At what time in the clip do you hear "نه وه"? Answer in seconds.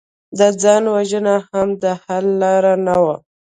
2.85-3.15